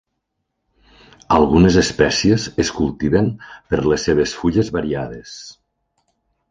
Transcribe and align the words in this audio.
Algunes 1.35 1.77
espècies 1.83 2.47
es 2.65 2.73
cultiven 2.81 3.31
per 3.73 3.83
les 3.93 4.09
seves 4.09 4.37
fulles 4.41 4.75
variades. 4.81 5.41